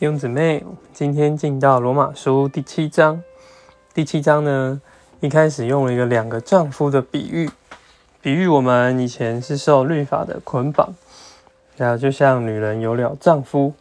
[0.00, 3.22] 弟兄姊妹，今天进到罗马书第七章。
[3.92, 4.80] 第七章呢，
[5.20, 7.50] 一开始用了一个两个丈夫的比喻，
[8.22, 10.94] 比喻我们以前是受律法的捆绑，
[11.76, 13.74] 然后就像女人有了丈夫，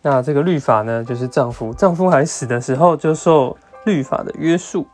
[0.00, 4.86] 那这个律法呢，就是丈夫，丈夫还死的时候就受律法的约束，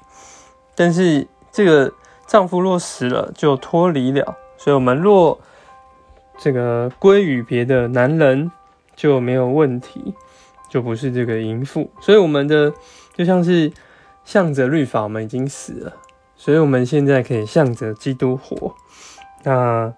[0.74, 1.92] 但是这个
[2.26, 5.38] 丈夫若死了，就脱离了，所以我们若
[6.36, 8.50] 这个归于别的男人，
[8.96, 10.16] 就没有问题。
[10.68, 12.72] 就不是这个淫妇，所以我们的
[13.14, 13.72] 就像是
[14.24, 15.96] 向着律法，我们已经死了，
[16.36, 18.74] 所以我们现在可以向着基督活。
[19.44, 19.92] 那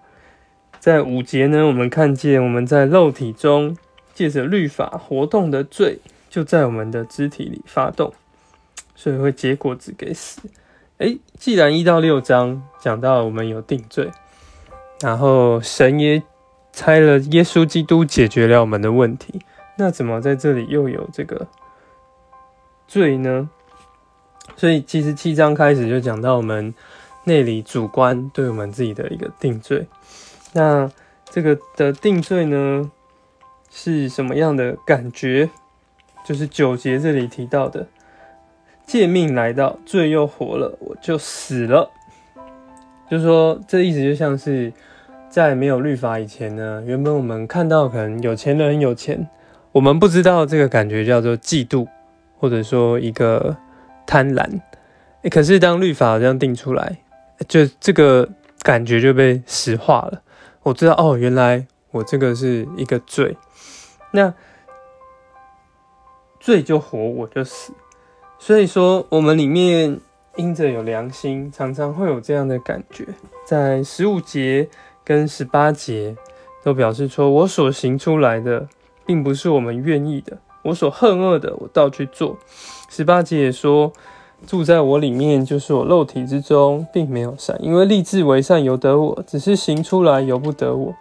[0.79, 3.75] 在五节呢，我们看见我们在肉体中
[4.13, 8.13] 借着律法活动的罪，就在我们的肢体里发动，
[8.95, 10.41] 所以会结果子给死。
[10.99, 14.09] 诶，既然一到六章讲到我们有定罪，
[15.01, 16.21] 然后神也
[16.71, 19.41] 拆了耶稣基督解决了我们的问题。
[19.77, 21.47] 那怎么在这里又有这个
[22.87, 23.49] 罪呢？
[24.55, 26.73] 所以其实七章开始就讲到我们
[27.23, 29.87] 内里主观对我们自己的一个定罪。
[30.53, 30.91] 那
[31.29, 32.91] 这个的定罪呢
[33.69, 35.49] 是什么样的感觉？
[36.25, 37.87] 就是九节这里提到的，
[38.85, 41.89] 借命来到，罪又活了，我就死了。
[43.09, 44.71] 就是说，这意思就像是
[45.29, 49.27] 在没有律法以前呢，原本我们看到可能有钱人有钱。
[49.73, 51.87] 我们不知道这个感觉叫做嫉妒，
[52.37, 53.55] 或者说一个
[54.05, 54.59] 贪婪。
[55.29, 56.97] 可是当律法这样定出来，
[57.47, 58.27] 就这个
[58.63, 60.21] 感觉就被石化了。
[60.63, 63.37] 我知道哦，原来我这个是一个罪，
[64.11, 64.33] 那
[66.39, 67.71] 罪就活，我就死。
[68.39, 70.01] 所以说，我们里面
[70.35, 73.07] 因着有良心，常常会有这样的感觉。
[73.45, 74.67] 在十五节
[75.05, 76.17] 跟十八节
[76.61, 78.67] 都表示说，我所行出来的。
[79.05, 82.37] 并不是我们愿意的，我所恨恶的，我倒去做。
[82.89, 83.91] 十八节也说，
[84.45, 90.93] 住在我里面，就是我肉体之中，并没有善，因为立志为善由得我，只是行出来由不得我。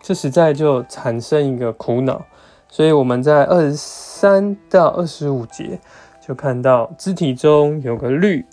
[0.00, 2.24] 这实在就产生一个苦恼。
[2.68, 5.80] 所以我们在二十三到二十五节
[6.24, 8.44] 就看到肢体中有个律，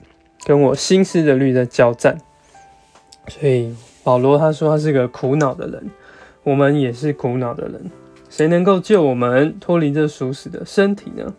[0.46, 2.18] 跟我心思的律在交战。
[3.28, 5.92] 所以保罗他说他是个苦恼的人，
[6.44, 7.92] 我们也是苦恼的人。
[8.36, 11.34] 谁能够救我们脱离这熟死的身体呢？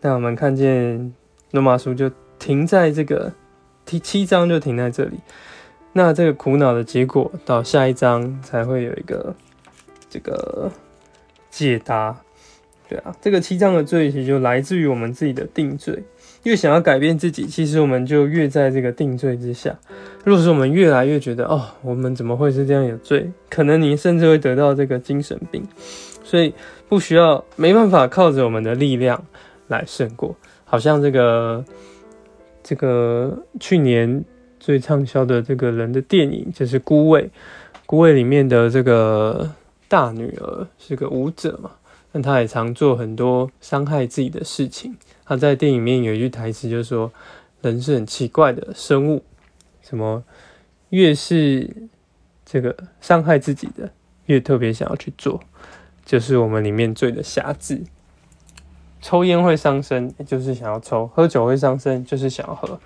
[0.00, 1.14] 那我们看见
[1.52, 2.10] 罗马书就
[2.40, 3.32] 停在这个
[3.84, 5.20] 第七章，就停在这里。
[5.92, 9.32] 那这个苦恼的结果，到下一章才会有一个
[10.10, 10.72] 这个
[11.50, 12.16] 解答。
[12.88, 16.02] 对啊，这个七章的罪其实就来自于我们自己的定罪。
[16.46, 19.76] 越想要改变自己，其实我们就越在这个定罪之下。
[20.24, 23.28] 若是我们越来越觉得哦，我们怎么会是这样有罪？
[23.50, 25.60] 可能你甚至会得到这个精神病。
[26.22, 26.54] 所以
[26.88, 29.24] 不需要，没办法靠着我们的力量
[29.66, 30.36] 来胜过。
[30.64, 31.64] 好像这个
[32.62, 34.24] 这个去年
[34.60, 37.22] 最畅销的这个人的电影，就是《孤味》。
[37.86, 39.50] 《孤味》里面的这个
[39.88, 41.72] 大女儿是个舞者嘛，
[42.16, 44.96] 但她也常做很多伤害自己的事情。
[45.26, 47.12] 他在电影里面有一句台词，就是说
[47.60, 49.22] ：“人是很奇怪的生物，
[49.82, 50.24] 什么
[50.88, 51.88] 越是
[52.46, 53.90] 这个伤害自己的，
[54.24, 55.38] 越特别想要去做，
[56.06, 57.84] 就是我们里面最的瑕疵。
[59.02, 62.78] 抽烟会伤身，就是想要抽；喝酒会伤身，就是想要喝；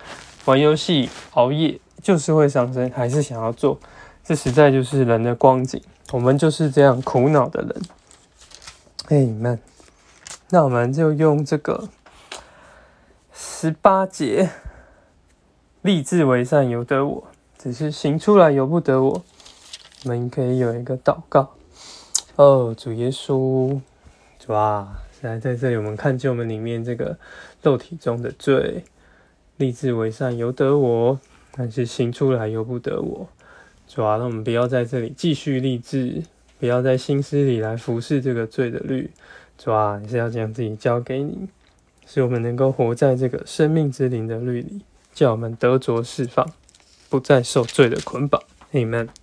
[0.43, 3.79] 玩游戏、熬夜，就是会伤身，还是想要做。
[4.25, 5.81] 这实在就是人的光景。
[6.11, 7.81] 我们就是这样苦恼的人。
[9.07, 9.59] 哎们，
[10.49, 11.89] 那我们就用这个。”
[13.33, 14.49] 十八节，
[15.81, 19.23] 立志为善由得我，只是行出来由不得我。
[20.03, 21.55] 我们可以有一个祷告：
[22.35, 23.79] 哦，主耶稣，
[24.39, 27.17] 主啊，来在这里，我们看见我们里面这个
[27.61, 28.83] 肉体中的罪。
[29.57, 31.19] 立志为善由得我，
[31.51, 33.29] 但是行出来由不得我。
[33.87, 36.23] 主啊，那我们不要在这里继续立志，
[36.61, 39.09] 不要在心思里来服侍这个罪的律。
[39.57, 41.49] 主啊，你是要将自己交给你。
[42.05, 44.81] 使我们能够活在这个生命之灵的律里，
[45.11, 46.47] 叫我们得着释放，
[47.09, 48.39] 不再受罪的捆绑。
[48.73, 49.20] Amen。